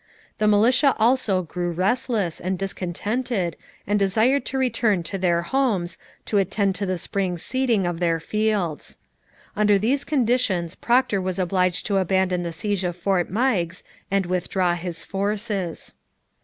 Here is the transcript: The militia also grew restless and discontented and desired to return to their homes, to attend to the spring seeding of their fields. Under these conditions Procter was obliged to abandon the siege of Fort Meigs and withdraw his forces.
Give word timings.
The 0.39 0.47
militia 0.47 0.95
also 0.97 1.43
grew 1.43 1.69
restless 1.69 2.39
and 2.39 2.57
discontented 2.57 3.55
and 3.85 3.99
desired 3.99 4.45
to 4.45 4.57
return 4.57 5.03
to 5.03 5.19
their 5.19 5.43
homes, 5.43 5.99
to 6.25 6.39
attend 6.39 6.73
to 6.73 6.87
the 6.87 6.97
spring 6.97 7.37
seeding 7.37 7.85
of 7.85 7.99
their 7.99 8.19
fields. 8.19 8.97
Under 9.55 9.77
these 9.77 10.03
conditions 10.03 10.73
Procter 10.73 11.21
was 11.21 11.37
obliged 11.37 11.85
to 11.85 11.97
abandon 11.97 12.41
the 12.41 12.51
siege 12.51 12.83
of 12.83 12.95
Fort 12.95 13.29
Meigs 13.29 13.83
and 14.09 14.25
withdraw 14.25 14.73
his 14.73 15.03
forces. 15.03 15.95